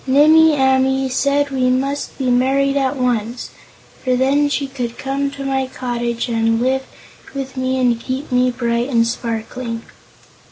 [0.07, 3.51] Nimmie Amee said we must be married at once,
[4.03, 6.87] for then she could come to my cottage and live
[7.35, 9.83] with me and keep me bright and sparkling.